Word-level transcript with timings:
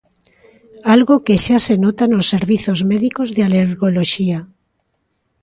Algo 0.95 1.15
que 1.25 1.35
xa 1.45 1.57
se 1.67 1.75
nota 1.83 2.03
nos 2.13 2.25
servizos 2.33 2.79
médicos 2.91 3.27
de 3.35 3.41
alergoloxía. 3.47 4.39